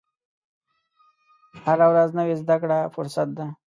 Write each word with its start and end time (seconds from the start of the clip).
هره 1.65 1.85
ورځ 1.91 2.09
نوې 2.19 2.35
زده 2.41 2.55
کړه 2.61 2.79
فرصت 2.95 3.27
ده. 3.37 3.45